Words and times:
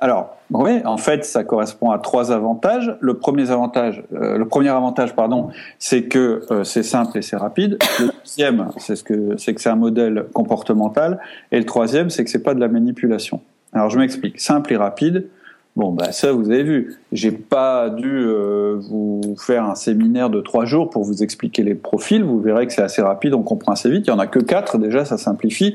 Alors, 0.00 0.36
oui, 0.50 0.82
en 0.84 0.96
fait, 0.96 1.24
ça 1.24 1.44
correspond 1.44 1.90
à 1.90 1.98
trois 1.98 2.32
avantages. 2.32 2.96
Le 3.00 3.14
premier 3.14 3.50
avantage, 3.50 4.02
euh, 4.12 4.36
le 4.36 4.46
premier 4.46 4.68
avantage, 4.68 5.14
pardon, 5.14 5.48
c'est 5.78 6.04
que 6.04 6.42
euh, 6.50 6.64
c'est 6.64 6.82
simple 6.82 7.18
et 7.18 7.22
c'est 7.22 7.36
rapide. 7.36 7.78
Le 8.00 8.08
deuxième, 8.20 8.68
c'est 8.76 8.96
ce 8.96 9.04
que 9.04 9.36
c'est 9.38 9.54
que 9.54 9.60
c'est 9.60 9.70
un 9.70 9.76
modèle 9.76 10.26
comportemental. 10.32 11.20
Et 11.52 11.58
le 11.58 11.64
troisième, 11.64 12.10
c'est 12.10 12.24
que 12.24 12.30
c'est 12.30 12.42
pas 12.42 12.54
de 12.54 12.60
la 12.60 12.68
manipulation. 12.68 13.40
Alors, 13.72 13.88
je 13.88 13.98
m'explique. 13.98 14.40
Simple 14.40 14.72
et 14.72 14.76
rapide. 14.76 15.28
Bon, 15.76 15.90
bah 15.90 16.12
ça, 16.12 16.32
vous 16.32 16.50
avez 16.50 16.62
vu. 16.62 16.96
J'ai 17.10 17.32
pas 17.32 17.90
dû 17.90 18.08
euh, 18.08 18.76
vous 18.78 19.34
faire 19.38 19.64
un 19.64 19.74
séminaire 19.74 20.30
de 20.30 20.40
trois 20.40 20.66
jours 20.66 20.88
pour 20.88 21.02
vous 21.02 21.22
expliquer 21.22 21.64
les 21.64 21.74
profils. 21.74 22.22
Vous 22.22 22.40
verrez 22.40 22.66
que 22.66 22.72
c'est 22.72 22.82
assez 22.82 23.02
rapide, 23.02 23.34
on 23.34 23.42
comprend 23.42 23.72
assez 23.72 23.90
vite. 23.90 24.06
Il 24.06 24.10
y 24.10 24.12
en 24.12 24.20
a 24.20 24.28
que 24.28 24.38
quatre 24.38 24.78
déjà, 24.78 25.04
ça 25.04 25.18
simplifie. 25.18 25.74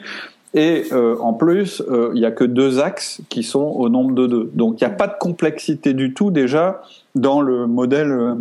Et 0.54 0.86
euh, 0.92 1.16
en 1.20 1.34
plus, 1.34 1.82
euh, 1.82 2.12
il 2.14 2.20
n'y 2.20 2.26
a 2.26 2.32
que 2.32 2.44
deux 2.44 2.80
axes 2.80 3.22
qui 3.30 3.44
sont 3.44 3.60
au 3.60 3.90
nombre 3.90 4.14
de 4.14 4.28
deux. 4.28 4.52
Donc 4.54 4.82
il 4.82 4.88
n'y 4.88 4.92
a 4.92 4.96
pas 4.96 5.08
de 5.08 5.18
complexité 5.20 5.94
du 5.94 6.14
tout 6.14 6.32
déjà 6.32 6.82
dans 7.16 7.42
le 7.42 7.68
modèle. 7.68 8.12
Euh, 8.12 8.36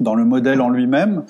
dans 0.00 0.16
le 0.16 0.24
modèle 0.24 0.60
en 0.60 0.70
lui-même. 0.70 1.22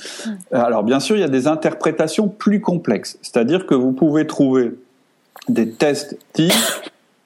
Alors 0.50 0.84
bien 0.84 0.98
sûr, 0.98 1.16
il 1.16 1.20
y 1.20 1.24
a 1.24 1.28
des 1.28 1.48
interprétations 1.48 2.28
plus 2.28 2.62
complexes, 2.62 3.18
c'est-à-dire 3.20 3.66
que 3.66 3.74
vous 3.74 3.92
pouvez 3.92 4.26
trouver 4.26 4.72
des 5.50 5.68
tests 5.72 6.18
types 6.32 6.54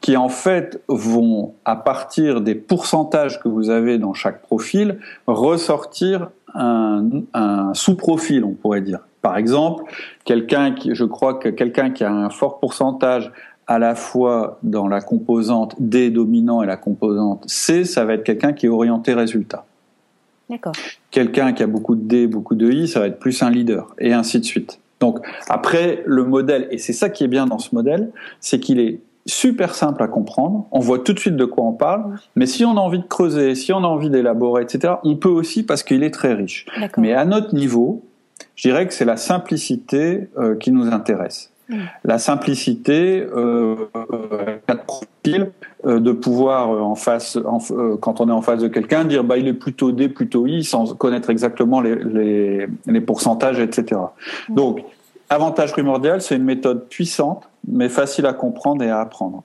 qui 0.00 0.16
en 0.16 0.28
fait 0.28 0.82
vont, 0.88 1.54
à 1.64 1.76
partir 1.76 2.40
des 2.40 2.56
pourcentages 2.56 3.38
que 3.40 3.46
vous 3.46 3.70
avez 3.70 3.98
dans 3.98 4.14
chaque 4.14 4.42
profil, 4.42 4.98
ressortir 5.28 6.30
un, 6.54 7.04
un 7.34 7.72
sous-profil, 7.72 8.44
on 8.44 8.54
pourrait 8.54 8.80
dire. 8.80 8.98
Par 9.28 9.36
exemple, 9.36 9.84
quelqu'un 10.24 10.72
qui, 10.72 10.94
je 10.94 11.04
crois 11.04 11.34
que 11.34 11.50
quelqu'un 11.50 11.90
qui 11.90 12.02
a 12.02 12.10
un 12.10 12.30
fort 12.30 12.60
pourcentage 12.60 13.30
à 13.66 13.78
la 13.78 13.94
fois 13.94 14.58
dans 14.62 14.89
la 14.89 15.02
composante 15.02 15.74
D 15.78 16.08
dominant 16.08 16.62
et 16.62 16.66
la 16.66 16.78
composante 16.78 17.44
C, 17.46 17.84
ça 17.84 18.06
va 18.06 18.14
être 18.14 18.24
quelqu'un 18.24 18.55
qui 18.55 18.64
est 18.64 18.70
orienté 18.70 19.12
résultat. 19.12 19.67
D'accord. 20.48 20.72
Quelqu'un 21.11 21.52
qui 21.52 21.62
a 21.62 21.67
beaucoup 21.67 21.94
de 21.94 22.00
D, 22.00 22.27
beaucoup 22.27 22.55
de 22.55 22.72
I, 22.72 22.88
ça 22.88 23.00
va 23.00 23.06
être 23.08 23.18
plus 23.18 23.42
un 23.42 23.50
leader, 23.50 23.94
et 23.98 24.14
ainsi 24.14 24.40
de 24.40 24.46
suite. 24.46 24.80
Donc 24.98 25.18
après, 25.50 26.02
le 26.06 26.24
modèle, 26.24 26.67
et 26.70 26.78
c'est 26.78 26.94
ça 26.94 27.11
qui 27.11 27.22
est 27.22 27.28
bien 27.28 27.44
dans 27.44 27.58
ce 27.58 27.74
modèle, 27.74 28.11
c'est 28.40 28.58
qu'il 28.58 28.80
est 28.80 29.00
super 29.27 29.74
simple 29.74 30.02
à 30.02 30.08
comprendre, 30.08 30.67
on 30.72 30.80
voit 30.80 31.00
tout 31.00 31.12
de 31.12 31.18
suite 31.18 31.36
de 31.36 31.44
quoi 31.44 31.64
on 31.64 31.74
parle, 31.74 32.17
mais 32.34 32.46
si 32.46 32.64
on 32.64 32.78
a 32.78 32.80
envie 32.80 33.00
de 33.00 33.05
creuser, 33.05 33.55
si 33.55 33.74
on 33.74 33.84
a 33.84 33.86
envie 33.86 34.08
d'élaborer, 34.08 34.62
etc., 34.62 34.94
on 35.05 35.17
peut 35.17 35.28
aussi 35.28 35.64
parce 35.64 35.83
qu'il 35.83 36.02
est 36.02 36.14
très 36.14 36.33
riche. 36.33 36.64
Mais 36.96 37.12
à 37.12 37.27
notre 37.27 37.55
niveau, 37.55 38.08
je 38.58 38.69
dirais 38.69 38.89
que 38.89 38.92
c'est 38.92 39.05
la 39.05 39.17
simplicité 39.17 40.29
euh, 40.36 40.57
qui 40.57 40.73
nous 40.73 40.89
intéresse. 40.89 41.52
Mm. 41.69 41.77
La 42.05 42.19
simplicité, 42.19 43.24
euh, 43.33 43.77
profil, 44.85 45.52
euh, 45.86 46.01
de 46.01 46.11
pouvoir 46.11 46.73
euh, 46.73 46.80
en 46.80 46.97
face, 46.97 47.36
euh, 47.36 47.97
quand 48.01 48.20
on 48.20 48.29
est 48.29 48.33
en 48.33 48.42
face 48.42 48.61
de 48.61 48.67
quelqu'un, 48.67 49.05
dire 49.05 49.23
bah 49.23 49.39
il 49.39 49.47
est 49.47 49.52
plutôt 49.52 49.92
D, 49.92 50.08
plutôt 50.08 50.48
I, 50.48 50.64
sans 50.64 50.92
connaître 50.95 51.30
exactement 51.30 51.80
les, 51.80 51.95
les, 51.95 52.67
les 52.86 53.01
pourcentages, 53.01 53.61
etc. 53.61 54.01
Mm. 54.48 54.55
Donc, 54.57 54.83
avantage 55.30 55.70
primordial, 55.70 56.20
c'est 56.20 56.35
une 56.35 56.45
méthode 56.45 56.89
puissante, 56.89 57.48
mais 57.64 57.89
facile 57.89 58.27
à 58.27 58.33
comprendre 58.33 58.83
et 58.83 58.91
à 58.91 58.98
apprendre. 58.98 59.45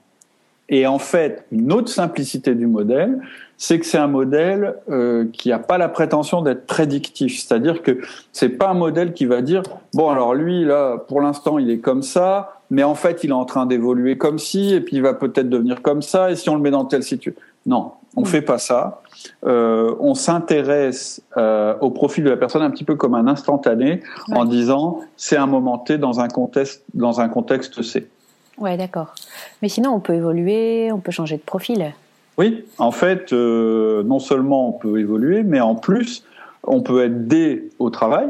Et 0.68 0.88
en 0.88 0.98
fait, 0.98 1.44
une 1.52 1.72
autre 1.72 1.88
simplicité 1.88 2.56
du 2.56 2.66
modèle, 2.66 3.20
c'est 3.56 3.78
que 3.78 3.86
c'est 3.86 3.98
un 3.98 4.06
modèle 4.06 4.76
euh, 4.90 5.26
qui 5.32 5.50
n'a 5.50 5.58
pas 5.58 5.78
la 5.78 5.88
prétention 5.88 6.42
d'être 6.42 6.66
prédictif. 6.66 7.40
C'est-à-dire 7.40 7.82
que 7.82 8.00
c'est 8.32 8.48
pas 8.48 8.70
un 8.70 8.74
modèle 8.74 9.12
qui 9.12 9.26
va 9.26 9.42
dire 9.42 9.62
bon 9.92 10.10
alors 10.10 10.34
lui 10.34 10.64
là 10.64 10.98
pour 11.08 11.20
l'instant 11.20 11.58
il 11.58 11.70
est 11.70 11.78
comme 11.78 12.02
ça, 12.02 12.60
mais 12.70 12.82
en 12.82 12.94
fait 12.94 13.24
il 13.24 13.30
est 13.30 13.34
en 13.34 13.44
train 13.44 13.66
d'évoluer 13.66 14.18
comme 14.18 14.38
ci 14.38 14.74
et 14.74 14.80
puis 14.80 14.96
il 14.96 15.02
va 15.02 15.14
peut-être 15.14 15.48
devenir 15.48 15.82
comme 15.82 16.02
ça 16.02 16.30
et 16.30 16.36
si 16.36 16.48
on 16.50 16.56
le 16.56 16.62
met 16.62 16.70
dans 16.70 16.84
telle 16.84 17.02
situation. 17.02 17.40
Non, 17.66 17.92
on 18.16 18.22
ne 18.22 18.26
fait 18.26 18.42
pas 18.42 18.58
ça. 18.58 19.00
Euh, 19.46 19.94
on 20.00 20.14
s'intéresse 20.14 21.22
euh, 21.38 21.74
au 21.80 21.90
profil 21.90 22.24
de 22.24 22.30
la 22.30 22.36
personne 22.36 22.60
un 22.60 22.70
petit 22.70 22.84
peu 22.84 22.94
comme 22.94 23.14
un 23.14 23.26
instantané 23.26 24.02
en 24.32 24.44
disant 24.44 25.00
c'est 25.16 25.36
un 25.36 25.46
moment 25.46 25.78
T 25.78 25.96
dans 25.96 26.20
un 26.20 26.28
contexte 26.28 26.82
dans 26.92 27.20
un 27.20 27.28
contexte 27.28 27.80
C. 27.82 28.06
Ouais, 28.58 28.76
d'accord. 28.76 29.14
Mais 29.62 29.68
sinon, 29.68 29.90
on 29.90 30.00
peut 30.00 30.14
évoluer, 30.14 30.92
on 30.92 31.00
peut 31.00 31.10
changer 31.10 31.36
de 31.36 31.42
profil. 31.42 31.92
Oui, 32.36 32.64
en 32.78 32.90
fait, 32.90 33.32
euh, 33.32 34.02
non 34.02 34.18
seulement 34.18 34.68
on 34.68 34.72
peut 34.72 34.98
évoluer, 34.98 35.42
mais 35.42 35.60
en 35.60 35.76
plus, 35.76 36.24
on 36.64 36.80
peut 36.82 37.04
être 37.04 37.28
D 37.28 37.70
au 37.78 37.90
travail 37.90 38.28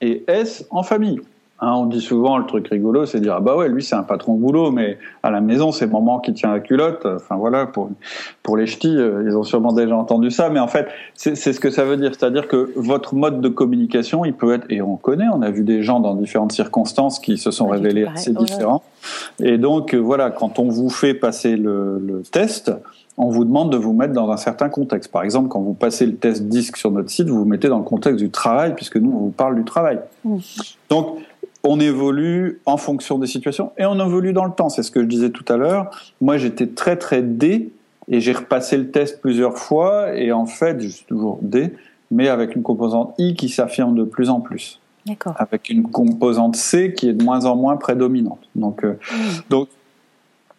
et 0.00 0.24
S 0.28 0.66
en 0.70 0.82
famille. 0.82 1.20
Hein, 1.58 1.72
on 1.74 1.86
dit 1.86 2.02
souvent 2.02 2.36
le 2.36 2.44
truc 2.44 2.68
rigolo, 2.68 3.06
c'est 3.06 3.18
dire 3.18 3.36
ah 3.38 3.40
bah 3.40 3.56
ouais, 3.56 3.70
lui 3.70 3.82
c'est 3.82 3.94
un 3.94 4.02
patron 4.02 4.34
boulot, 4.34 4.70
mais 4.70 4.98
à 5.22 5.30
la 5.30 5.40
maison 5.40 5.72
c'est 5.72 5.86
maman 5.86 6.18
qui 6.18 6.34
tient 6.34 6.52
la 6.52 6.60
culotte. 6.60 7.06
Enfin 7.06 7.36
voilà, 7.36 7.64
pour 7.64 7.88
pour 8.42 8.58
les 8.58 8.66
ch'tis, 8.66 8.94
euh, 8.94 9.24
ils 9.26 9.34
ont 9.34 9.42
sûrement 9.42 9.72
déjà 9.72 9.96
entendu 9.96 10.30
ça, 10.30 10.50
mais 10.50 10.60
en 10.60 10.68
fait 10.68 10.86
c'est 11.14 11.34
ce 11.34 11.58
que 11.58 11.70
ça 11.70 11.84
veut 11.84 11.96
dire, 11.96 12.10
c'est-à-dire 12.14 12.46
que 12.46 12.72
votre 12.76 13.14
mode 13.14 13.40
de 13.40 13.48
communication, 13.48 14.26
il 14.26 14.34
peut 14.34 14.52
être 14.52 14.66
et 14.68 14.82
on 14.82 14.96
connaît, 14.96 15.28
on 15.32 15.40
a 15.40 15.50
vu 15.50 15.64
des 15.64 15.82
gens 15.82 15.98
dans 15.98 16.14
différentes 16.14 16.52
circonstances 16.52 17.18
qui 17.18 17.38
se 17.38 17.50
sont 17.50 17.68
révélés 17.68 18.04
assez 18.04 18.34
différents, 18.34 18.82
et 19.40 19.56
donc 19.56 19.94
euh, 19.94 19.98
voilà, 19.98 20.30
quand 20.30 20.58
on 20.58 20.68
vous 20.68 20.90
fait 20.90 21.14
passer 21.14 21.56
le, 21.56 21.98
le 21.98 22.20
test, 22.20 22.70
on 23.18 23.30
vous 23.30 23.44
demande 23.44 23.72
de 23.72 23.78
vous 23.78 23.94
mettre 23.94 24.12
dans 24.12 24.30
un 24.30 24.36
certain 24.36 24.68
contexte. 24.68 25.10
Par 25.10 25.22
exemple, 25.22 25.48
quand 25.48 25.60
vous 25.60 25.72
passez 25.72 26.04
le 26.04 26.16
test 26.16 26.44
disque 26.48 26.76
sur 26.76 26.90
notre 26.90 27.08
site, 27.08 27.28
vous 27.28 27.38
vous 27.38 27.44
mettez 27.46 27.68
dans 27.68 27.78
le 27.78 27.84
contexte 27.84 28.20
du 28.20 28.28
travail, 28.28 28.74
puisque 28.74 28.96
nous, 28.96 29.10
on 29.10 29.18
vous 29.20 29.30
parle 29.30 29.56
du 29.56 29.64
travail. 29.64 30.00
Donc, 30.90 31.16
on 31.66 31.80
évolue 31.80 32.60
en 32.64 32.76
fonction 32.76 33.18
des 33.18 33.26
situations 33.26 33.72
et 33.76 33.84
on 33.84 33.94
évolue 33.94 34.32
dans 34.32 34.44
le 34.44 34.52
temps. 34.52 34.68
C'est 34.68 34.82
ce 34.82 34.90
que 34.90 35.00
je 35.00 35.06
disais 35.06 35.30
tout 35.30 35.44
à 35.52 35.56
l'heure. 35.56 35.90
Moi, 36.20 36.38
j'étais 36.38 36.68
très 36.68 36.96
très 36.96 37.22
D 37.22 37.72
et 38.08 38.20
j'ai 38.20 38.32
repassé 38.32 38.76
le 38.76 38.90
test 38.90 39.20
plusieurs 39.20 39.58
fois 39.58 40.14
et 40.14 40.32
en 40.32 40.46
fait, 40.46 40.80
je 40.80 40.88
suis 40.88 41.04
toujours 41.04 41.38
D, 41.42 41.74
mais 42.10 42.28
avec 42.28 42.54
une 42.54 42.62
composante 42.62 43.14
I 43.18 43.34
qui 43.34 43.48
s'affirme 43.48 43.96
de 43.96 44.04
plus 44.04 44.30
en 44.30 44.40
plus. 44.40 44.80
D'accord. 45.06 45.34
Avec 45.38 45.70
une 45.70 45.84
composante 45.84 46.56
C 46.56 46.94
qui 46.94 47.08
est 47.08 47.12
de 47.12 47.24
moins 47.24 47.44
en 47.44 47.56
moins 47.56 47.76
prédominante. 47.76 48.48
Donc, 48.54 48.84
euh, 48.84 48.92
mmh. 48.92 49.16
donc, 49.50 49.68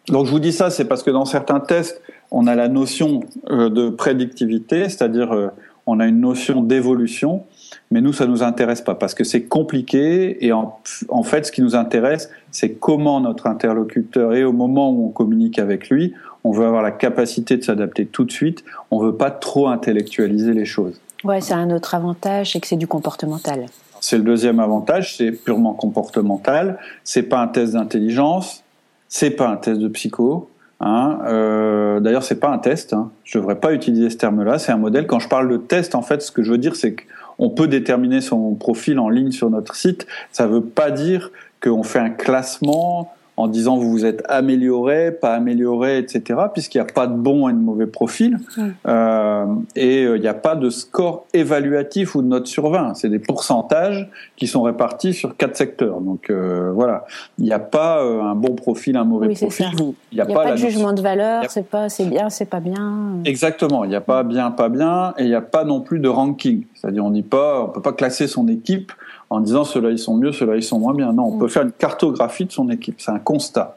donc 0.08 0.26
je 0.26 0.30
vous 0.30 0.40
dis 0.40 0.52
ça, 0.52 0.70
c'est 0.70 0.86
parce 0.86 1.02
que 1.02 1.10
dans 1.10 1.26
certains 1.26 1.60
tests, 1.60 2.00
on 2.30 2.46
a 2.46 2.54
la 2.54 2.68
notion 2.68 3.20
euh, 3.50 3.68
de 3.70 3.90
prédictivité, 3.90 4.84
c'est-à-dire 4.84 5.32
euh, 5.32 5.48
on 5.86 6.00
a 6.00 6.06
une 6.06 6.20
notion 6.20 6.62
d'évolution 6.62 7.44
mais 7.90 8.00
nous, 8.00 8.12
ça 8.12 8.26
nous 8.26 8.42
intéresse 8.42 8.80
pas 8.80 8.94
parce 8.94 9.14
que 9.14 9.24
c'est 9.24 9.44
compliqué 9.44 10.44
et 10.44 10.52
en, 10.52 10.78
en, 11.08 11.22
fait, 11.22 11.46
ce 11.46 11.52
qui 11.52 11.62
nous 11.62 11.74
intéresse, 11.74 12.30
c'est 12.50 12.72
comment 12.72 13.20
notre 13.20 13.46
interlocuteur 13.46 14.34
et 14.34 14.44
au 14.44 14.52
moment 14.52 14.90
où 14.90 15.06
on 15.06 15.10
communique 15.10 15.58
avec 15.58 15.88
lui, 15.88 16.14
on 16.44 16.52
veut 16.52 16.66
avoir 16.66 16.82
la 16.82 16.90
capacité 16.90 17.56
de 17.56 17.62
s'adapter 17.64 18.06
tout 18.06 18.24
de 18.24 18.32
suite. 18.32 18.64
On 18.90 18.98
veut 18.98 19.14
pas 19.14 19.30
trop 19.30 19.68
intellectualiser 19.68 20.52
les 20.52 20.64
choses. 20.64 21.00
Ouais, 21.24 21.40
c'est 21.40 21.54
un 21.54 21.70
autre 21.70 21.94
avantage, 21.94 22.52
c'est 22.52 22.60
que 22.60 22.66
c'est 22.66 22.76
du 22.76 22.86
comportemental. 22.86 23.66
C'est 24.00 24.18
le 24.18 24.22
deuxième 24.22 24.60
avantage, 24.60 25.16
c'est 25.16 25.32
purement 25.32 25.74
comportemental. 25.74 26.78
C'est 27.02 27.24
pas 27.24 27.40
un 27.40 27.48
test 27.48 27.72
d'intelligence, 27.72 28.62
c'est 29.08 29.30
pas 29.30 29.48
un 29.48 29.56
test 29.56 29.80
de 29.80 29.88
psycho, 29.88 30.48
Hein, 30.80 31.18
euh, 31.26 32.00
D'ailleurs, 32.00 32.22
c'est 32.22 32.38
pas 32.38 32.50
un 32.50 32.58
test. 32.58 32.92
Hein. 32.92 33.10
Je 33.24 33.38
devrais 33.38 33.56
pas 33.56 33.72
utiliser 33.72 34.10
ce 34.10 34.16
terme-là. 34.16 34.58
C'est 34.58 34.72
un 34.72 34.76
modèle. 34.76 35.06
Quand 35.06 35.18
je 35.18 35.28
parle 35.28 35.48
de 35.48 35.56
test, 35.56 35.94
en 35.94 36.02
fait, 36.02 36.22
ce 36.22 36.30
que 36.30 36.42
je 36.42 36.52
veux 36.52 36.58
dire, 36.58 36.76
c'est 36.76 36.96
qu'on 37.38 37.50
peut 37.50 37.68
déterminer 37.68 38.20
son 38.20 38.54
profil 38.54 38.98
en 38.98 39.08
ligne 39.08 39.30
sur 39.30 39.48
notre 39.48 39.74
site. 39.74 40.06
Ça 40.32 40.46
veut 40.46 40.64
pas 40.64 40.90
dire 40.90 41.30
qu'on 41.62 41.82
fait 41.82 41.98
un 41.98 42.10
classement 42.10 43.14
en 43.38 43.46
disant 43.46 43.76
vous 43.76 43.88
vous 43.92 44.04
êtes 44.04 44.24
amélioré, 44.28 45.12
pas 45.12 45.32
amélioré, 45.34 45.98
etc. 45.98 46.40
Puisqu'il 46.52 46.78
n'y 46.78 46.82
a 46.82 46.92
pas 46.92 47.06
de 47.06 47.14
bon 47.14 47.48
et 47.48 47.52
de 47.52 47.58
mauvais 47.58 47.86
profil 47.86 48.40
euh, 48.88 49.46
et 49.76 50.04
euh, 50.04 50.16
il 50.16 50.20
n'y 50.20 50.26
a 50.26 50.34
pas 50.34 50.56
de 50.56 50.70
score 50.70 51.24
évaluatif 51.32 52.16
ou 52.16 52.22
de 52.22 52.26
note 52.26 52.48
sur 52.48 52.68
20. 52.68 52.94
C'est 52.94 53.08
des 53.08 53.20
pourcentages 53.20 54.10
qui 54.36 54.48
sont 54.48 54.62
répartis 54.62 55.14
sur 55.14 55.36
quatre 55.36 55.56
secteurs. 55.56 56.00
Donc 56.00 56.30
euh, 56.30 56.72
voilà, 56.74 57.04
il 57.38 57.44
n'y 57.44 57.52
a 57.52 57.60
pas 57.60 58.02
euh, 58.02 58.22
un 58.22 58.34
bon 58.34 58.56
profil, 58.56 58.96
un 58.96 59.04
mauvais 59.04 59.32
profil. 59.32 59.66
Il 60.10 60.16
n'y 60.16 60.20
a, 60.20 60.26
pas, 60.26 60.50
de 60.50 60.56
jugement 60.56 60.92
de 60.92 61.00
valeur. 61.00 61.44
C'est 61.48 61.68
pas, 61.68 61.88
c'est 61.88 62.06
bien, 62.06 62.30
c'est 62.30 62.50
pas 62.50 62.60
bien. 62.60 63.20
Exactement. 63.24 63.84
Il 63.84 63.90
n'y 63.90 63.96
a 63.96 64.00
pas 64.00 64.24
bien, 64.24 64.50
pas 64.50 64.68
bien, 64.68 65.14
et 65.16 65.22
il 65.22 65.28
n'y 65.28 65.36
a 65.36 65.42
pas 65.42 65.62
non 65.62 65.80
plus 65.80 66.00
de 66.00 66.08
ranking. 66.08 66.64
C'est-à-dire 66.74 67.04
on 67.04 67.10
dit 67.10 67.22
pas, 67.22 67.62
on 67.62 67.68
peut 67.68 67.82
pas 67.82 67.92
classer 67.92 68.26
son 68.26 68.48
équipe 68.48 68.90
en 69.30 69.40
disant 69.40 69.64
ceux-là 69.64 69.90
ils 69.90 69.98
sont 69.98 70.16
mieux, 70.16 70.32
ceux-là 70.32 70.56
ils 70.56 70.62
sont 70.62 70.78
moins 70.78 70.94
bien. 70.94 71.12
Non, 71.12 71.24
on 71.24 71.36
mm. 71.36 71.38
peut 71.38 71.48
faire 71.48 71.62
une 71.62 71.72
cartographie 71.72 72.44
de 72.44 72.52
son 72.52 72.70
équipe, 72.70 73.00
c'est 73.00 73.10
un 73.10 73.18
constat. 73.18 73.76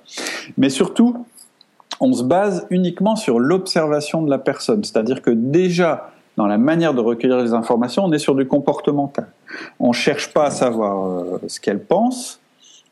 Mais 0.57 0.69
surtout, 0.69 1.25
on 1.99 2.13
se 2.13 2.23
base 2.23 2.65
uniquement 2.69 3.15
sur 3.15 3.39
l'observation 3.39 4.21
de 4.21 4.29
la 4.29 4.39
personne, 4.39 4.83
c'est-à-dire 4.83 5.21
que 5.21 5.31
déjà 5.31 6.11
dans 6.37 6.47
la 6.47 6.57
manière 6.57 6.93
de 6.93 7.01
recueillir 7.01 7.37
les 7.37 7.53
informations, 7.53 8.05
on 8.05 8.11
est 8.11 8.19
sur 8.19 8.35
du 8.35 8.47
comportemental. 8.47 9.27
On 9.79 9.91
cherche 9.91 10.33
pas 10.33 10.45
à 10.45 10.49
savoir 10.49 11.05
euh, 11.05 11.41
ce 11.47 11.59
qu'elle 11.59 11.83
pense 11.83 12.39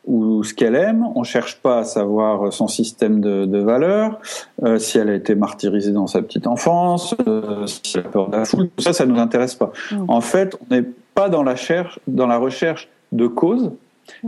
ou 0.06 0.42
ce 0.44 0.54
qu'elle 0.54 0.74
aime, 0.74 1.06
on 1.14 1.24
cherche 1.24 1.56
pas 1.56 1.78
à 1.78 1.84
savoir 1.84 2.52
son 2.52 2.68
système 2.68 3.20
de, 3.20 3.44
de 3.44 3.58
valeurs, 3.58 4.18
euh, 4.62 4.78
si 4.78 4.98
elle 4.98 5.10
a 5.10 5.14
été 5.14 5.34
martyrisée 5.34 5.92
dans 5.92 6.06
sa 6.06 6.22
petite 6.22 6.46
enfance, 6.46 7.14
euh, 7.26 7.66
si 7.66 7.98
elle 7.98 8.06
a 8.06 8.08
peur 8.08 8.28
de 8.28 8.36
la 8.36 8.44
foule, 8.44 8.68
tout 8.76 8.82
ça, 8.82 8.92
ça 8.92 9.04
nous 9.04 9.18
intéresse 9.18 9.54
pas. 9.54 9.72
Mm. 9.90 10.04
En 10.08 10.20
fait, 10.20 10.56
on 10.70 10.74
est 10.74 10.86
pas 11.20 11.28
dans 11.28 11.42
la, 11.42 11.54
cherche, 11.54 11.98
dans 12.06 12.26
la 12.26 12.38
recherche 12.38 12.88
de 13.12 13.26
cause 13.26 13.72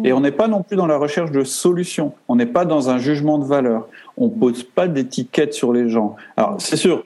et 0.04 0.12
on 0.12 0.20
n'est 0.20 0.30
pas 0.30 0.46
non 0.46 0.62
plus 0.62 0.76
dans 0.76 0.86
la 0.86 0.98
recherche 0.98 1.30
de 1.30 1.42
solutions. 1.42 2.12
On 2.28 2.36
n'est 2.36 2.44
pas 2.44 2.66
dans 2.66 2.90
un 2.90 2.98
jugement 2.98 3.38
de 3.38 3.46
valeur. 3.46 3.88
On 4.18 4.28
pose 4.28 4.62
pas 4.62 4.88
d'étiquette 4.88 5.54
sur 5.54 5.72
les 5.72 5.88
gens. 5.88 6.16
Alors, 6.36 6.60
c'est 6.60 6.76
sûr, 6.76 7.04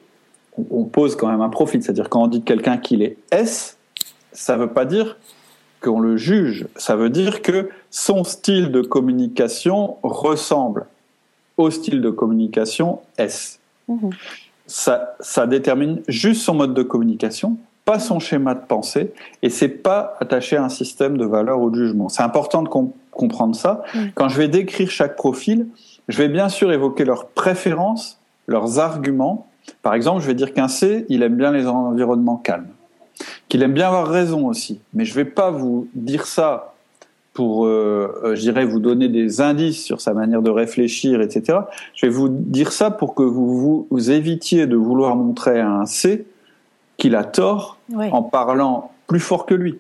on 0.71 0.85
pose 0.85 1.15
quand 1.15 1.29
même 1.29 1.41
un 1.41 1.51
profil. 1.51 1.85
C'est-à-dire, 1.85 2.09
quand 2.09 2.25
on 2.25 2.27
dit 2.27 2.41
de 2.41 2.45
quelqu'un 2.45 2.79
qu'il 2.79 3.01
est 3.01 3.17
S, 3.31 3.79
ça 4.33 4.57
veut 4.57 4.67
pas 4.67 4.85
dire 4.85 5.19
qu'on 5.81 6.01
le 6.01 6.17
juge. 6.17 6.67
Ça 6.75 6.97
veut 6.97 7.11
dire 7.11 7.41
que 7.41 7.71
son 7.91 8.25
style 8.25 8.73
de 8.73 8.83
communication 8.83 9.99
ressemble 10.03 10.87
au 11.59 11.71
style 11.71 12.01
de 12.01 12.11
communication 12.11 13.03
S. 13.19 13.61
Mmh. 13.87 14.11
Ça, 14.67 15.15
ça 15.21 15.47
détermine 15.47 16.03
juste 16.09 16.43
son 16.43 16.55
mode 16.55 16.75
de 16.75 16.83
communication, 16.83 17.57
pas 17.87 18.01
son 18.01 18.19
schéma 18.19 18.55
de 18.55 18.67
pensée 18.67 19.13
et 19.43 19.49
c'est 19.49 19.69
pas 19.69 20.17
attaché 20.21 20.57
à 20.57 20.65
un 20.65 20.69
système 20.69 21.17
de 21.17 21.25
valeur 21.25 21.61
ou 21.61 21.71
de 21.71 21.77
jugement. 21.77 22.09
C'est 22.09 22.25
important 22.25 22.63
de 22.63 22.69
comprendre 23.13 23.55
ça. 23.55 23.83
Quand 24.17 24.29
je 24.29 24.37
vais 24.37 24.49
décrire 24.49 24.91
chaque 24.91 25.15
profil, 25.15 25.69
je 26.09 26.19
vais 26.19 26.29
bien 26.29 26.49
sûr 26.49 26.73
évoquer 26.73 27.05
leurs 27.05 27.29
préférences, 27.29 28.21
leurs 28.49 28.81
arguments. 28.81 29.47
Par 29.83 29.95
exemple, 29.95 30.21
je 30.21 30.27
vais 30.27 30.35
dire 30.35 30.53
qu'un 30.53 30.67
C, 30.67 31.07
il 31.09 31.23
aime 31.23 31.37
bien 31.37 31.53
les 31.53 31.69
environnements 31.69 32.37
calmes, 32.37 32.67
qu'il 33.49 33.63
aime 33.63 33.73
bien 33.73 33.87
avoir 33.87 34.09
raison 34.09 34.49
aussi. 34.49 34.81
Mais 34.93 35.05
je 35.05 35.15
vais 35.15 35.25
pas 35.25 35.53
vous 35.53 35.87
dire 35.95 36.27
ça 36.27 36.75
pour, 37.35 37.67
euh, 37.67 38.21
euh 38.25 38.35
je 38.35 38.41
dirais, 38.41 38.65
vous 38.65 38.81
donner 38.81 39.09
des 39.09 39.41
indices 39.41 39.85
sur 39.85 40.01
sa 40.01 40.13
manière 40.13 40.43
de 40.43 40.51
réfléchir, 40.51 41.21
etc. 41.21 41.61
Je 41.95 42.07
vais 42.07 42.13
vous 42.13 42.29
dire 42.29 42.73
ça 42.73 42.91
pour 42.91 43.15
que 43.15 43.23
vous, 43.23 43.87
vous 43.89 44.11
évitiez 44.11 44.67
de 44.67 44.75
vouloir 44.75 45.15
montrer 45.15 45.61
à 45.61 45.71
un 45.71 45.87
C 45.87 46.27
qu'il 46.97 47.15
a 47.15 47.25
tort 47.25 47.79
en 47.95 48.23
parlant 48.23 48.93
plus 49.07 49.21
fort 49.21 49.47
que 49.47 49.55
lui. 49.55 49.79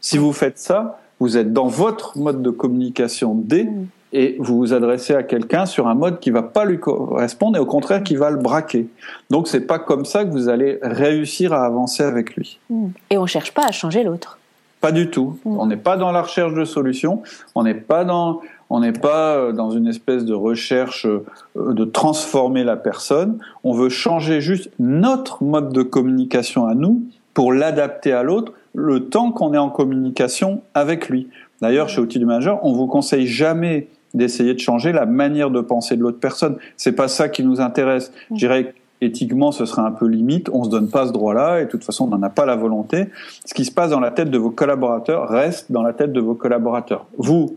Si 0.00 0.18
vous 0.18 0.32
faites 0.32 0.58
ça, 0.58 1.00
vous 1.20 1.36
êtes 1.36 1.52
dans 1.52 1.66
votre 1.66 2.16
mode 2.16 2.42
de 2.42 2.50
communication 2.50 3.34
D 3.34 3.64
mm. 3.64 3.86
et 4.12 4.36
vous 4.38 4.58
vous 4.58 4.72
adressez 4.72 5.14
à 5.14 5.22
quelqu'un 5.22 5.66
sur 5.66 5.88
un 5.88 5.94
mode 5.94 6.20
qui 6.20 6.30
va 6.30 6.42
pas 6.42 6.64
lui 6.64 6.78
correspondre 6.78 7.56
et 7.56 7.60
au 7.60 7.66
contraire 7.66 8.02
qui 8.02 8.16
va 8.16 8.30
le 8.30 8.36
braquer. 8.36 8.88
Donc 9.30 9.48
c'est 9.48 9.66
pas 9.66 9.78
comme 9.78 10.04
ça 10.04 10.24
que 10.24 10.30
vous 10.30 10.48
allez 10.48 10.78
réussir 10.82 11.52
à 11.52 11.64
avancer 11.64 12.02
avec 12.02 12.36
lui. 12.36 12.58
Mm. 12.70 12.88
Et 13.10 13.18
on 13.18 13.26
cherche 13.26 13.52
pas 13.52 13.66
à 13.66 13.72
changer 13.72 14.04
l'autre. 14.04 14.38
Pas 14.80 14.92
du 14.92 15.10
tout. 15.10 15.38
Mm. 15.44 15.58
On 15.58 15.66
n'est 15.66 15.76
pas 15.76 15.96
dans 15.96 16.12
la 16.12 16.22
recherche 16.22 16.54
de 16.54 16.64
solutions. 16.64 17.22
On 17.54 17.64
n'est 17.64 17.74
pas 17.74 18.04
dans 18.04 18.40
on 18.70 18.80
n'est 18.80 18.92
pas 18.92 19.36
euh, 19.36 19.52
dans 19.52 19.70
une 19.70 19.86
espèce 19.86 20.24
de 20.24 20.34
recherche 20.34 21.06
euh, 21.06 21.24
de 21.56 21.84
transformer 21.84 22.64
la 22.64 22.76
personne. 22.76 23.38
On 23.64 23.72
veut 23.72 23.88
changer 23.88 24.40
juste 24.40 24.70
notre 24.78 25.42
mode 25.42 25.72
de 25.72 25.82
communication 25.82 26.66
à 26.66 26.74
nous 26.74 27.02
pour 27.34 27.52
l'adapter 27.52 28.12
à 28.12 28.22
l'autre 28.22 28.52
le 28.74 29.08
temps 29.08 29.32
qu'on 29.32 29.54
est 29.54 29.58
en 29.58 29.70
communication 29.70 30.62
avec 30.74 31.08
lui. 31.08 31.28
D'ailleurs, 31.60 31.88
chez 31.88 32.00
Outils 32.00 32.18
du 32.18 32.26
Manager, 32.26 32.60
on 32.64 32.72
vous 32.72 32.86
conseille 32.86 33.26
jamais 33.26 33.88
d'essayer 34.14 34.54
de 34.54 34.60
changer 34.60 34.92
la 34.92 35.06
manière 35.06 35.50
de 35.50 35.60
penser 35.60 35.96
de 35.96 36.02
l'autre 36.02 36.20
personne. 36.20 36.56
C'est 36.76 36.92
pas 36.92 37.08
ça 37.08 37.28
qui 37.28 37.42
nous 37.42 37.60
intéresse. 37.60 38.12
Je 38.30 38.36
dirais 38.36 38.74
éthiquement, 39.00 39.52
ce 39.52 39.64
serait 39.64 39.82
un 39.82 39.90
peu 39.90 40.06
limite. 40.06 40.48
On 40.52 40.64
se 40.64 40.70
donne 40.70 40.88
pas 40.88 41.06
ce 41.06 41.12
droit-là 41.12 41.60
et 41.60 41.64
de 41.66 41.70
toute 41.70 41.84
façon, 41.84 42.04
on 42.04 42.16
n'en 42.16 42.22
a 42.22 42.30
pas 42.30 42.46
la 42.46 42.56
volonté. 42.56 43.06
Ce 43.44 43.54
qui 43.54 43.64
se 43.64 43.70
passe 43.70 43.90
dans 43.90 44.00
la 44.00 44.10
tête 44.10 44.30
de 44.30 44.38
vos 44.38 44.50
collaborateurs 44.50 45.28
reste 45.28 45.70
dans 45.70 45.82
la 45.82 45.92
tête 45.92 46.12
de 46.12 46.20
vos 46.20 46.34
collaborateurs. 46.34 47.06
Vous, 47.16 47.56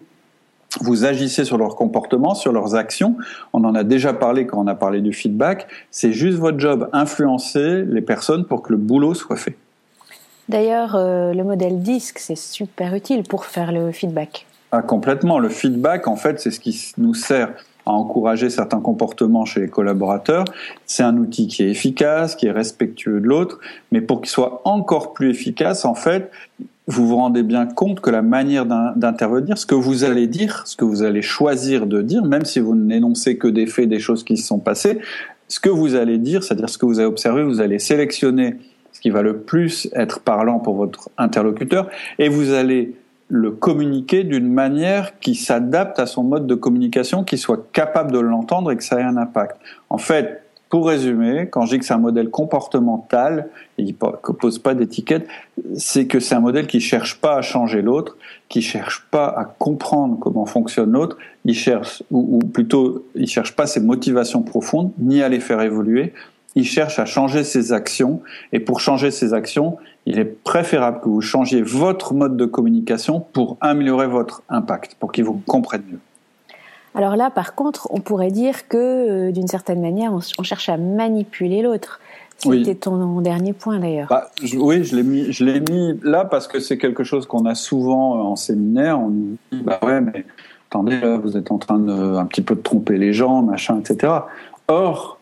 vous 0.79 1.05
agissez 1.05 1.43
sur 1.43 1.57
leur 1.57 1.75
comportement, 1.75 2.33
sur 2.33 2.53
leurs 2.53 2.75
actions. 2.75 3.17
On 3.53 3.63
en 3.65 3.75
a 3.75 3.83
déjà 3.83 4.13
parlé 4.13 4.45
quand 4.45 4.63
on 4.63 4.67
a 4.67 4.75
parlé 4.75 5.01
du 5.01 5.11
feedback. 5.11 5.67
C'est 5.91 6.13
juste 6.13 6.37
votre 6.37 6.59
job, 6.59 6.89
influencer 6.93 7.83
les 7.83 8.01
personnes 8.01 8.45
pour 8.45 8.61
que 8.61 8.71
le 8.71 8.77
boulot 8.77 9.13
soit 9.13 9.35
fait. 9.35 9.55
D'ailleurs, 10.47 10.95
euh, 10.95 11.33
le 11.33 11.43
modèle 11.43 11.81
DISC, 11.81 12.19
c'est 12.19 12.37
super 12.37 12.95
utile 12.95 13.23
pour 13.23 13.45
faire 13.45 13.71
le 13.71 13.91
feedback. 13.91 14.45
Ah, 14.71 14.81
complètement. 14.81 15.39
Le 15.39 15.49
feedback, 15.49 16.07
en 16.07 16.15
fait, 16.15 16.39
c'est 16.39 16.51
ce 16.51 16.59
qui 16.59 16.93
nous 16.97 17.13
sert 17.13 17.53
à 17.85 17.91
encourager 17.91 18.49
certains 18.49 18.79
comportements 18.79 19.45
chez 19.45 19.59
les 19.59 19.67
collaborateurs. 19.67 20.45
C'est 20.85 21.03
un 21.03 21.17
outil 21.17 21.47
qui 21.47 21.63
est 21.63 21.69
efficace, 21.69 22.35
qui 22.35 22.47
est 22.47 22.51
respectueux 22.51 23.19
de 23.19 23.27
l'autre, 23.27 23.59
mais 23.91 24.01
pour 24.01 24.21
qu'il 24.21 24.29
soit 24.29 24.61
encore 24.65 25.13
plus 25.13 25.29
efficace, 25.29 25.83
en 25.83 25.95
fait, 25.95 26.31
vous 26.91 27.07
vous 27.07 27.15
rendez 27.15 27.43
bien 27.43 27.65
compte 27.65 28.01
que 28.01 28.09
la 28.09 28.21
manière 28.21 28.65
d'intervenir, 28.65 29.57
ce 29.57 29.65
que 29.65 29.75
vous 29.75 30.03
allez 30.03 30.27
dire, 30.27 30.63
ce 30.65 30.75
que 30.75 30.85
vous 30.85 31.03
allez 31.03 31.21
choisir 31.21 31.87
de 31.87 32.01
dire, 32.01 32.23
même 32.23 32.45
si 32.45 32.59
vous 32.59 32.75
n'énoncez 32.75 33.37
que 33.37 33.47
des 33.47 33.65
faits, 33.65 33.89
des 33.89 33.99
choses 33.99 34.23
qui 34.23 34.37
se 34.37 34.45
sont 34.45 34.59
passées, 34.59 34.99
ce 35.47 35.59
que 35.59 35.69
vous 35.69 35.95
allez 35.95 36.17
dire, 36.17 36.43
c'est-à-dire 36.43 36.69
ce 36.69 36.77
que 36.77 36.85
vous 36.85 36.99
avez 36.99 37.07
observé, 37.07 37.43
vous 37.43 37.61
allez 37.61 37.79
sélectionner 37.79 38.57
ce 38.91 38.99
qui 38.99 39.09
va 39.09 39.21
le 39.21 39.37
plus 39.37 39.89
être 39.93 40.19
parlant 40.19 40.59
pour 40.59 40.75
votre 40.75 41.09
interlocuteur 41.17 41.89
et 42.19 42.29
vous 42.29 42.51
allez 42.51 42.95
le 43.29 43.51
communiquer 43.51 44.25
d'une 44.25 44.51
manière 44.51 45.17
qui 45.19 45.35
s'adapte 45.35 45.99
à 45.99 46.05
son 46.05 46.23
mode 46.23 46.47
de 46.47 46.55
communication, 46.55 47.23
qui 47.23 47.37
soit 47.37 47.71
capable 47.71 48.11
de 48.11 48.19
l'entendre 48.19 48.71
et 48.71 48.75
que 48.75 48.83
ça 48.83 48.99
ait 48.99 49.03
un 49.03 49.15
impact. 49.15 49.55
En 49.89 49.97
fait, 49.97 50.40
pour 50.71 50.87
résumer, 50.87 51.49
quand 51.51 51.65
je 51.65 51.71
dis 51.71 51.79
que 51.79 51.85
c'est 51.85 51.93
un 51.93 51.97
modèle 51.97 52.29
comportemental 52.29 53.49
qui 53.77 53.93
ne 53.93 54.33
pose 54.33 54.57
pas 54.57 54.73
d'étiquette, 54.73 55.27
c'est 55.75 56.07
que 56.07 56.21
c'est 56.21 56.33
un 56.33 56.39
modèle 56.39 56.65
qui 56.65 56.79
cherche 56.79 57.19
pas 57.19 57.35
à 57.35 57.41
changer 57.41 57.81
l'autre, 57.81 58.15
qui 58.47 58.61
cherche 58.61 59.05
pas 59.11 59.27
à 59.27 59.43
comprendre 59.43 60.17
comment 60.17 60.45
fonctionne 60.45 60.93
l'autre, 60.93 61.17
il 61.43 61.55
cherche, 61.55 62.03
ou, 62.09 62.39
plutôt, 62.39 63.05
il 63.15 63.27
cherche 63.27 63.53
pas 63.53 63.67
ses 63.67 63.81
motivations 63.81 64.43
profondes, 64.43 64.91
ni 64.97 65.21
à 65.21 65.27
les 65.27 65.41
faire 65.41 65.61
évoluer, 65.61 66.13
il 66.55 66.65
cherche 66.65 66.99
à 66.99 67.05
changer 67.05 67.43
ses 67.43 67.73
actions, 67.73 68.21
et 68.53 68.61
pour 68.61 68.79
changer 68.79 69.11
ses 69.11 69.33
actions, 69.33 69.75
il 70.05 70.19
est 70.19 70.25
préférable 70.25 71.01
que 71.01 71.09
vous 71.09 71.19
changiez 71.19 71.61
votre 71.61 72.13
mode 72.13 72.37
de 72.37 72.45
communication 72.45 73.19
pour 73.19 73.57
améliorer 73.59 74.07
votre 74.07 74.41
impact, 74.47 74.95
pour 74.95 75.11
qu'il 75.11 75.25
vous 75.25 75.41
comprenne 75.45 75.83
mieux. 75.91 75.99
Alors 76.95 77.15
là, 77.15 77.29
par 77.29 77.55
contre, 77.55 77.87
on 77.91 77.99
pourrait 77.99 78.31
dire 78.31 78.67
que, 78.67 78.77
euh, 78.77 79.31
d'une 79.31 79.47
certaine 79.47 79.81
manière, 79.81 80.13
on, 80.13 80.43
cherche 80.43 80.69
à 80.69 80.77
manipuler 80.77 81.61
l'autre. 81.61 81.99
C'était 82.37 82.75
ton 82.75 83.21
dernier 83.21 83.53
point 83.53 83.79
d'ailleurs. 83.79 84.07
Bah, 84.09 84.31
oui, 84.55 84.83
je 84.83 84.95
l'ai 84.95 85.03
mis, 85.03 85.31
je 85.31 85.45
l'ai 85.45 85.59
mis 85.59 85.99
là 86.01 86.25
parce 86.25 86.47
que 86.47 86.59
c'est 86.59 86.79
quelque 86.79 87.03
chose 87.03 87.27
qu'on 87.27 87.45
a 87.45 87.53
souvent 87.53 88.17
euh, 88.17 88.21
en 88.21 88.35
séminaire. 88.35 88.99
On 88.99 89.09
dit, 89.09 89.37
bah 89.51 89.79
ouais, 89.83 90.01
mais 90.01 90.25
attendez, 90.69 90.99
là, 90.99 91.17
vous 91.17 91.37
êtes 91.37 91.51
en 91.51 91.59
train 91.59 91.77
de 91.77 91.91
un 91.91 92.25
petit 92.25 92.41
peu 92.41 92.55
de 92.55 92.61
tromper 92.61 92.97
les 92.97 93.13
gens, 93.13 93.43
machin, 93.43 93.79
etc. 93.79 94.13
Or, 94.67 95.19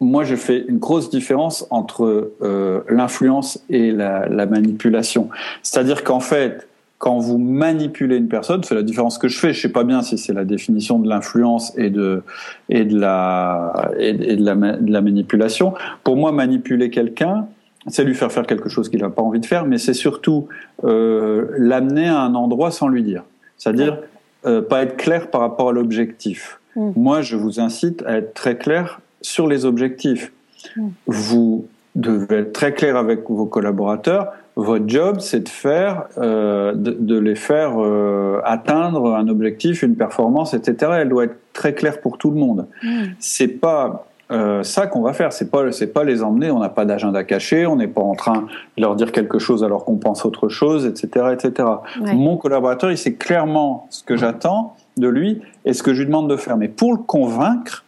moi, 0.00 0.24
je 0.24 0.36
fais 0.36 0.64
une 0.68 0.78
grosse 0.78 1.08
différence 1.08 1.66
entre 1.70 2.32
euh, 2.42 2.82
l'influence 2.90 3.64
et 3.70 3.90
la, 3.90 4.28
la 4.28 4.44
manipulation. 4.44 5.30
C'est-à-dire 5.62 6.04
qu'en 6.04 6.20
fait, 6.20 6.67
quand 6.98 7.18
vous 7.18 7.38
manipulez 7.38 8.16
une 8.16 8.28
personne, 8.28 8.64
c'est 8.64 8.74
la 8.74 8.82
différence 8.82 9.18
que 9.18 9.28
je 9.28 9.38
fais. 9.38 9.52
Je 9.52 9.60
sais 9.60 9.68
pas 9.68 9.84
bien 9.84 10.02
si 10.02 10.18
c'est 10.18 10.32
la 10.32 10.44
définition 10.44 10.98
de 10.98 11.08
l'influence 11.08 11.72
et 11.76 11.90
de 11.90 12.22
et 12.68 12.84
de 12.84 12.98
la 12.98 13.90
et 13.98 14.12
de 14.12 14.44
la, 14.44 14.54
de 14.54 14.92
la 14.92 15.00
manipulation. 15.00 15.74
Pour 16.02 16.16
moi, 16.16 16.32
manipuler 16.32 16.90
quelqu'un, 16.90 17.46
c'est 17.86 18.04
lui 18.04 18.14
faire 18.14 18.32
faire 18.32 18.46
quelque 18.46 18.68
chose 18.68 18.88
qu'il 18.88 19.00
n'a 19.00 19.10
pas 19.10 19.22
envie 19.22 19.40
de 19.40 19.46
faire, 19.46 19.64
mais 19.64 19.78
c'est 19.78 19.94
surtout 19.94 20.48
euh, 20.84 21.46
l'amener 21.56 22.08
à 22.08 22.20
un 22.20 22.34
endroit 22.34 22.72
sans 22.72 22.88
lui 22.88 23.04
dire. 23.04 23.22
C'est-à-dire 23.56 23.98
euh, 24.46 24.60
pas 24.60 24.82
être 24.82 24.96
clair 24.96 25.30
par 25.30 25.40
rapport 25.40 25.68
à 25.68 25.72
l'objectif. 25.72 26.60
Mm. 26.74 26.90
Moi, 26.96 27.22
je 27.22 27.36
vous 27.36 27.60
incite 27.60 28.02
à 28.06 28.18
être 28.18 28.34
très 28.34 28.56
clair 28.56 29.00
sur 29.20 29.46
les 29.46 29.64
objectifs. 29.64 30.32
Mm. 30.76 30.88
Vous 31.06 31.66
devez 31.94 32.38
être 32.38 32.52
très 32.52 32.72
clair 32.72 32.96
avec 32.96 33.28
vos 33.28 33.46
collaborateurs. 33.46 34.32
Votre 34.58 34.88
job, 34.88 35.20
c'est 35.20 35.44
de 35.44 35.48
faire, 35.48 36.06
euh, 36.18 36.72
de, 36.74 37.16
les 37.16 37.36
faire 37.36 37.74
euh, 37.78 38.40
atteindre 38.44 39.14
un 39.14 39.28
objectif, 39.28 39.84
une 39.84 39.94
performance, 39.94 40.52
etc. 40.52 40.94
Elle 40.96 41.10
doit 41.10 41.26
être 41.26 41.36
très 41.52 41.74
claire 41.74 42.00
pour 42.00 42.18
tout 42.18 42.32
le 42.32 42.38
monde. 42.40 42.66
Mm. 42.82 43.04
C'est 43.20 43.46
pas 43.46 44.08
euh, 44.32 44.64
ça 44.64 44.88
qu'on 44.88 45.00
va 45.00 45.12
faire. 45.12 45.32
C'est 45.32 45.48
pas, 45.48 45.70
c'est 45.70 45.92
pas 45.92 46.02
les 46.02 46.24
emmener. 46.24 46.50
On 46.50 46.58
n'a 46.58 46.70
pas 46.70 46.84
d'agenda 46.84 47.22
caché. 47.22 47.66
On 47.66 47.76
n'est 47.76 47.86
pas 47.86 48.00
en 48.00 48.16
train 48.16 48.48
de 48.76 48.82
leur 48.82 48.96
dire 48.96 49.12
quelque 49.12 49.38
chose 49.38 49.62
alors 49.62 49.84
qu'on 49.84 49.98
pense 49.98 50.24
autre 50.24 50.48
chose, 50.48 50.86
etc., 50.86 51.26
etc. 51.34 51.68
Mon 52.00 52.36
collaborateur, 52.36 52.90
il 52.90 52.98
sait 52.98 53.14
clairement 53.14 53.86
ce 53.90 54.02
que 54.02 54.16
j'attends 54.16 54.74
de 54.96 55.06
lui 55.06 55.40
et 55.66 55.72
ce 55.72 55.84
que 55.84 55.94
je 55.94 56.00
lui 56.00 56.06
demande 56.06 56.28
de 56.28 56.36
faire. 56.36 56.56
Mais 56.56 56.66
pour 56.66 56.90
le 56.92 56.98
convaincre, 56.98 57.84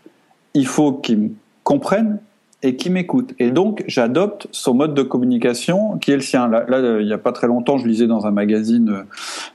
il 0.55 0.69
faut 0.69 0.93
qu'il 0.93 1.33
comprenne 1.65 2.21
et 2.62 2.76
qui 2.76 2.90
m'écoute. 2.90 3.33
Et 3.38 3.50
donc, 3.50 3.85
j'adopte 3.87 4.47
son 4.50 4.75
mode 4.75 4.95
de 4.95 5.02
communication 5.02 5.97
qui 5.99 6.12
est 6.12 6.17
le 6.17 6.21
sien. 6.21 6.49
Là, 6.49 6.64
il 7.00 7.07
n'y 7.07 7.12
a 7.12 7.19
pas 7.19 7.33
très 7.33 7.47
longtemps, 7.47 7.79
je 7.79 7.87
lisais 7.87 8.07
dans 8.07 8.26
un 8.26 8.31
magazine 8.31 8.90
euh, 8.90 9.02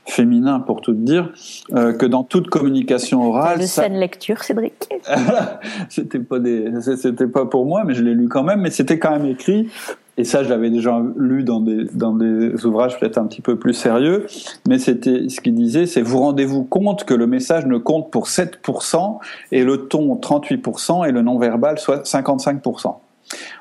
féminin, 0.06 0.60
pour 0.60 0.80
tout 0.80 0.92
dire, 0.92 1.32
euh, 1.74 1.92
que 1.92 2.06
dans 2.06 2.24
toute 2.24 2.48
communication 2.48 3.22
orale... 3.22 3.60
De 3.60 3.66
scène 3.66 3.94
lecture, 3.94 4.42
Cédric. 4.42 4.88
c'était 5.88 6.18
pas 6.18 6.40
des, 6.40 6.72
c'était 6.80 7.28
pas 7.28 7.46
pour 7.46 7.64
moi, 7.66 7.84
mais 7.84 7.94
je 7.94 8.02
l'ai 8.02 8.14
lu 8.14 8.28
quand 8.28 8.42
même. 8.42 8.60
Mais 8.60 8.70
c'était 8.70 8.98
quand 8.98 9.12
même 9.12 9.26
écrit 9.26 9.68
et 10.16 10.24
ça 10.24 10.42
je 10.42 10.48
l'avais 10.48 10.70
déjà 10.70 11.02
lu 11.16 11.42
dans 11.44 11.60
des, 11.60 11.84
dans 11.94 12.12
des 12.12 12.64
ouvrages 12.64 12.98
peut-être 12.98 13.18
un 13.18 13.26
petit 13.26 13.42
peu 13.42 13.56
plus 13.56 13.74
sérieux, 13.74 14.26
mais 14.68 14.78
c'était 14.78 15.28
ce 15.28 15.40
qu'il 15.40 15.54
disait, 15.54 15.86
c'est 15.86 16.02
vous 16.02 16.18
rendez-vous 16.18 16.64
compte 16.64 17.04
que 17.04 17.14
le 17.14 17.26
message 17.26 17.66
ne 17.66 17.78
compte 17.78 18.10
pour 18.10 18.26
7% 18.28 19.18
et 19.52 19.64
le 19.64 19.88
ton 19.88 20.14
38% 20.14 21.08
et 21.08 21.12
le 21.12 21.22
non-verbal 21.22 21.78
soit 21.78 22.02
55%. 22.02 22.96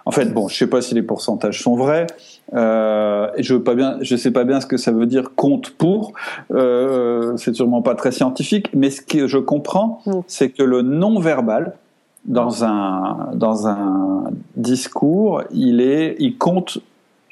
En 0.06 0.12
fait, 0.12 0.26
bon, 0.26 0.48
je 0.48 0.56
sais 0.56 0.68
pas 0.68 0.82
si 0.82 0.94
les 0.94 1.02
pourcentages 1.02 1.62
sont 1.62 1.76
vrais. 1.76 2.06
Euh, 2.54 3.28
je 3.40 3.56
veux 3.56 3.64
pas 3.64 3.74
bien, 3.74 3.98
je 4.02 4.16
sais 4.16 4.32
pas 4.32 4.44
bien 4.44 4.62
ce 4.62 4.68
que 4.68 4.78
ça 4.78 4.92
veut 4.92 5.08
dire 5.08 5.32
compte 5.36 5.72
pour. 5.72 6.14
Euh, 6.52 7.36
c'est 7.38 7.56
sûrement 7.56 7.82
pas 7.82 7.96
très 7.96 8.12
scientifique, 8.12 8.70
mais 8.74 8.92
ce 8.92 9.02
que 9.02 9.28
je 9.28 9.40
comprends, 9.40 10.02
c'est 10.28 10.50
que 10.50 10.62
le 10.62 10.84
non-verbal, 10.84 11.74
dans 12.26 12.64
un, 12.64 13.32
dans 13.34 13.68
un 13.68 14.32
discours, 14.56 15.44
il, 15.52 15.82
est, 15.82 16.16
il 16.20 16.38
compte, 16.38 16.80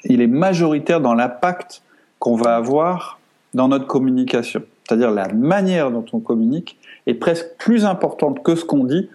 il 0.04 0.22
est 0.22 0.28
majoritaire 0.28 1.02
dans 1.02 1.14
l'impact 1.14 1.82
qu'on 2.20 2.36
va 2.36 2.56
avoir 2.56 3.20
dans 3.54 3.68
notre 3.68 3.88
communication. 3.88 4.64
C'est-à-dire 4.88 5.12
la 5.12 5.28
manière 5.30 5.92
dont 5.92 6.06
on 6.14 6.20
communique 6.20 6.78
est 7.08 7.14
presque 7.14 7.48
plus 7.58 7.86
importante 7.86 8.44
que 8.44 8.56
ce 8.56 8.66
qu'on 8.66 8.84
dit 8.84 9.10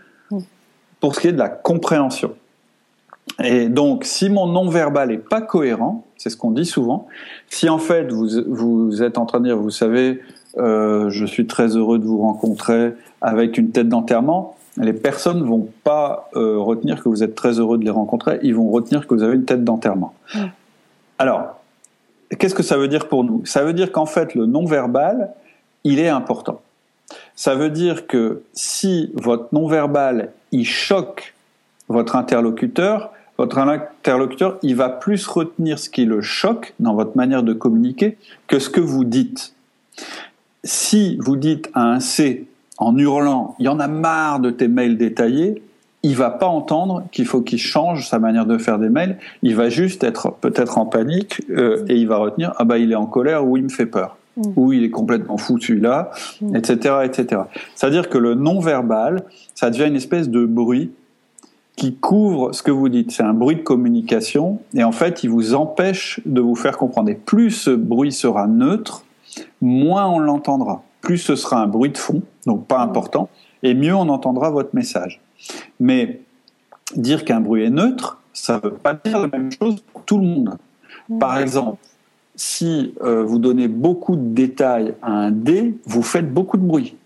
pour 1.01 1.15
ce 1.15 1.21
qui 1.21 1.29
est 1.29 1.33
de 1.33 1.39
la 1.39 1.49
compréhension. 1.49 2.35
Et 3.43 3.69
donc, 3.69 4.05
si 4.05 4.31
mon 4.31 4.47
non-verbal 4.47 5.11
n'est 5.11 5.19
pas 5.19 5.41
cohérent, 5.41 6.05
c'est 6.17 6.31
ce 6.31 6.37
qu'on 6.37 6.51
dit 6.51 6.65
souvent, 6.65 7.07
si 7.49 7.69
en 7.69 7.79
fait 7.79 8.11
vous, 8.11 8.29
vous 8.49 9.03
êtes 9.03 9.19
en 9.19 9.27
train 9.27 9.39
de 9.39 9.45
dire, 9.45 9.57
vous 9.57 9.71
savez, 9.71 10.21
euh, 10.57 11.09
je 11.11 11.25
suis 11.25 11.47
très 11.47 11.77
heureux 11.77 11.99
de 11.99 12.05
vous 12.05 12.21
rencontrer 12.21 12.95
avec 13.21 13.59
une 13.59 13.71
tête 13.71 13.89
d'enterrement, 13.89 14.57
les 14.79 14.93
personnes 14.93 15.43
vont 15.45 15.69
pas 15.85 16.31
euh, 16.37 16.59
retenir 16.59 17.03
que 17.03 17.09
vous 17.09 17.23
êtes 17.23 17.35
très 17.35 17.59
heureux 17.59 17.79
de 17.79 17.85
les 17.85 17.91
rencontrer, 17.91 18.39
ils 18.43 18.55
vont 18.55 18.71
retenir 18.71 19.07
que 19.07 19.15
vous 19.15 19.23
avez 19.23 19.35
une 19.35 19.45
tête 19.45 19.65
d'enterrement. 19.65 20.15
Alors, 21.19 21.61
qu'est-ce 22.39 22.55
que 22.55 22.63
ça 22.63 22.77
veut 22.77 22.89
dire 22.89 23.09
pour 23.09 23.25
nous? 23.25 23.45
Ça 23.45 23.65
veut 23.65 23.73
dire 23.73 23.93
qu'en 23.93 24.07
fait, 24.07 24.35
le 24.35 24.47
non-verbal, 24.47 25.33
il 25.85 25.99
est 25.99 26.09
important. 26.09 26.61
Ça 27.35 27.55
veut 27.55 27.71
dire 27.71 28.07
que 28.07 28.43
si 28.53 29.11
votre 29.15 29.49
non-verbal, 29.53 30.33
il 30.53 30.65
choque 30.65 31.35
votre 31.89 32.17
interlocuteur, 32.17 33.13
votre 33.39 33.59
interlocuteur, 33.59 34.59
il 34.63 34.75
va 34.75 34.89
plus 34.89 35.27
retenir 35.27 35.79
ce 35.79 35.89
qui 35.89 36.05
le 36.05 36.21
choque 36.21 36.75
dans 36.81 36.95
votre 36.95 37.17
manière 37.17 37.43
de 37.43 37.53
communiquer 37.53 38.19
que 38.49 38.59
ce 38.59 38.69
que 38.69 38.81
vous 38.81 39.05
dites. 39.05 39.55
Si 40.65 41.17
vous 41.19 41.37
dites 41.37 41.71
à 41.73 41.85
un 41.85 42.01
C, 42.01 42.48
en 42.79 42.97
hurlant 42.97 43.55
il 43.59 43.67
y 43.67 43.69
en 43.69 43.81
a 43.81 43.89
marre 43.89 44.41
de 44.41 44.51
tes 44.51 44.69
mails 44.69 44.97
détaillés, 44.97 45.63
il 46.03 46.15
va 46.15 46.31
pas 46.31 46.47
entendre 46.47 47.05
qu'il 47.11 47.27
faut 47.27 47.41
qu'il 47.41 47.59
change 47.59 48.09
sa 48.09 48.19
manière 48.19 48.47
de 48.47 48.57
faire 48.57 48.79
des 48.79 48.89
mails. 48.89 49.19
Il 49.43 49.57
va 49.57 49.69
juste 49.69 50.05
être 50.05 50.33
peut-être 50.41 50.79
en 50.79 50.87
panique 50.87 51.43
euh, 51.51 51.85
et 51.89 51.97
il 51.97 52.07
va 52.07 52.19
retenir 52.19 52.55
ah 52.57 52.65
bah 52.65 52.79
il 52.79 52.93
est 52.93 52.97
en 52.97 53.07
colère 53.07 53.47
ou 53.47 53.57
il 53.57 53.65
me 53.65 53.69
fait 53.69 53.87
peur 53.87 54.17
mm. 54.37 54.43
ou 54.57 54.73
il 54.73 54.85
est 54.85 54.91
complètement 54.91 55.37
fou 55.37 55.59
celui-là, 55.59 56.11
etc., 56.55 56.95
mm. 57.03 57.05
etc. 57.05 57.43
C'est-à-dire 57.75 58.09
que 58.09 58.19
le 58.19 58.35
non-verbal, 58.35 59.25
ça 59.55 59.71
devient 59.71 59.87
une 59.89 59.97
espèce 59.97 60.29
de 60.29 60.47
bruit 60.47 60.93
qui 61.75 61.95
couvre 61.95 62.53
ce 62.53 62.63
que 62.63 62.71
vous 62.71 62.89
dites. 62.89 63.11
C'est 63.11 63.23
un 63.23 63.35
bruit 63.35 63.57
de 63.57 63.63
communication 63.63 64.61
et 64.75 64.85
en 64.85 64.93
fait, 64.93 65.25
il 65.25 65.31
vous 65.31 65.55
empêche 65.55 66.21
de 66.27 66.41
vous 66.41 66.57
faire 66.57 66.77
comprendre. 66.77 67.09
Et 67.11 67.15
plus 67.15 67.51
ce 67.51 67.71
bruit 67.71 68.13
sera 68.13 68.47
neutre, 68.47 69.05
moins 69.61 70.07
on 70.07 70.21
l'entendra 70.21 70.83
plus 71.01 71.19
ce 71.19 71.37
sera 71.37 71.63
un 71.63 71.67
bruit 71.67 71.91
de 71.91 71.99
fond, 71.99 72.23
donc 72.47 72.67
pas 72.67 72.81
important, 72.81 73.29
et 73.63 73.75
mieux 73.75 73.95
on 73.95 74.09
entendra 74.09 74.51
votre 74.51 74.75
message. 74.75 75.21
Mais 75.81 76.21
dire 76.97 77.25
qu'un 77.25 77.41
bruit 77.41 77.65
est 77.65 77.71
neutre, 77.71 78.19
ça 78.33 78.57
ne 78.57 78.61
veut 78.61 78.77
pas 78.77 78.95
dire 78.95 79.21
la 79.21 79.29
même 79.29 79.51
chose 79.53 79.83
pour 79.93 80.03
tout 80.05 80.19
le 80.19 80.25
monde. 80.25 80.57
Par 81.19 81.39
exemple, 81.39 81.79
si 82.37 82.95
euh, 83.03 83.25
vous 83.25 83.39
donnez 83.39 83.69
beaucoup 83.69 84.17
de 84.17 84.29
détails 84.29 84.95
à 85.03 85.11
un 85.11 85.31
D, 85.31 85.77
vous 85.87 86.03
faites 86.03 86.33
beaucoup 86.33 86.57
de 86.57 86.63
bruit. 86.63 86.97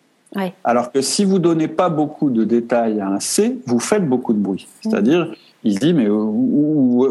Alors 0.64 0.90
que 0.92 1.02
si 1.02 1.24
vous 1.24 1.38
donnez 1.38 1.68
pas 1.68 1.90
beaucoup 1.90 2.30
de 2.30 2.44
détails 2.44 3.00
à 3.00 3.08
un 3.08 3.20
C, 3.20 3.58
vous 3.66 3.78
faites 3.78 4.06
beaucoup 4.06 4.32
de 4.32 4.38
bruit. 4.38 4.66
C'est-à-dire, 4.80 5.34
il 5.62 5.74
se 5.74 5.78
dit 5.78 5.92
mais 5.92 6.08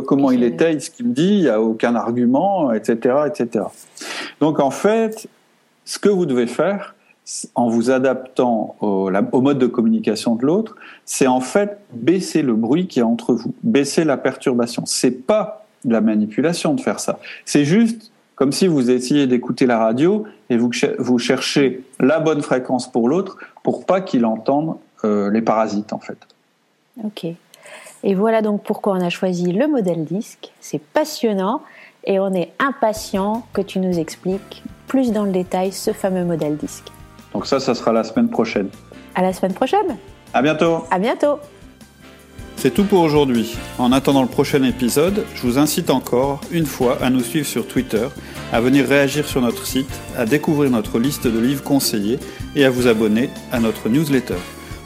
comment 0.08 0.32
il 0.32 0.44
était, 0.44 0.80
ce 0.80 0.90
qu'il 0.90 1.08
me 1.08 1.14
dit, 1.14 1.36
il 1.36 1.42
n'y 1.42 1.48
a 1.48 1.62
aucun 1.62 1.96
argument, 1.96 2.74
etc., 2.74 3.16
etc. 3.28 3.66
Donc 4.40 4.60
en 4.60 4.72
fait, 4.72 5.28
ce 5.92 6.00
que 6.00 6.08
vous 6.08 6.26
devez 6.26 6.48
faire, 6.48 6.96
en 7.54 7.68
vous 7.68 7.92
adaptant 7.92 8.78
au, 8.80 9.12
mode 9.42 9.60
de 9.60 9.68
communication 9.68 10.36
de 10.36 10.46
l'autre, 10.46 10.78
c'est 11.04 11.28
en 11.28 11.42
fait 11.42 11.80
baisser 11.92 12.44
le 12.44 12.54
bruit 12.54 12.88
qui 12.88 13.00
est 13.00 13.04
entre 13.04 13.34
vous, 13.34 13.54
baisser 13.62 14.06
la 14.06 14.16
perturbation. 14.16 14.86
C'est 14.86 15.12
pas 15.12 15.66
de 15.84 15.92
la 15.92 16.00
manipulation 16.00 16.76
de 16.76 16.80
faire 16.80 17.02
ça. 17.02 17.20
C'est 17.44 17.66
juste 17.66 18.14
comme 18.36 18.54
si 18.54 18.68
vous 18.68 18.90
essayez 18.90 19.28
d'écouter 19.28 19.66
la 19.66 19.80
radio 19.80 20.24
et 20.50 20.56
vous, 20.56 20.72
vous 20.98 21.20
cherchez 21.20 21.84
la 22.00 22.22
bonne 22.22 22.42
fréquence 22.42 22.90
pour 22.90 23.10
l'autre 23.10 23.38
pour 23.62 23.86
pas 23.86 24.00
qu'il 24.00 24.26
entende 24.26 24.78
euh, 25.04 25.30
les 25.30 25.42
parasites 25.42 25.92
en 25.92 26.00
fait. 26.00 26.20
Ok. 27.04 27.26
Et 28.04 28.16
voilà 28.16 28.42
donc 28.42 28.64
pourquoi 28.64 28.94
on 28.94 29.02
a 29.02 29.10
choisi 29.10 29.52
le 29.52 29.68
modèle 29.68 30.06
disque. 30.06 30.54
C'est 30.62 30.82
passionnant 30.82 31.62
et 32.04 32.20
on 32.20 32.34
est 32.34 32.52
impatient 32.60 33.48
que 33.54 33.62
tu 33.62 33.80
nous 33.80 34.00
expliques 34.00 34.64
plus 34.88 35.12
dans 35.12 35.24
le 35.24 35.32
détail 35.32 35.72
ce 35.72 35.94
fameux 35.94 36.26
modèle 36.26 36.58
disque. 36.58 36.88
Donc 37.34 37.48
ça, 37.48 37.60
ça 37.60 37.76
sera 37.76 37.94
la 37.94 38.04
semaine 38.04 38.30
prochaine. 38.30 38.70
À 39.16 39.22
la 39.22 39.32
semaine 39.34 39.54
prochaine. 39.54 39.98
À 40.34 40.42
bientôt. 40.42 40.86
À 40.92 41.00
bientôt. 41.00 41.40
C'est 42.58 42.72
tout 42.72 42.84
pour 42.84 43.00
aujourd'hui. 43.02 43.56
En 43.80 43.92
attendant 43.92 44.22
le 44.22 44.28
prochain 44.28 44.62
épisode, 44.64 45.26
je 45.34 45.42
vous 45.42 45.58
incite 45.58 45.90
encore, 45.90 46.42
une 46.52 46.68
fois, 46.68 47.00
à 47.02 47.10
nous 47.10 47.22
suivre 47.22 47.48
sur 47.48 47.68
Twitter, 47.68 48.08
à 48.54 48.62
venir 48.62 48.88
réagir 48.88 49.28
sur 49.28 49.42
notre 49.42 49.66
site, 49.66 49.90
à 50.16 50.26
découvrir 50.26 50.70
notre 50.70 51.00
liste 51.00 51.26
de 51.26 51.40
livres 51.40 51.64
conseillés 51.64 52.20
et 52.56 52.64
à 52.64 52.70
vous 52.70 52.86
abonner 52.88 53.32
à 53.52 53.60
notre 53.60 53.90
newsletter. 53.90 54.38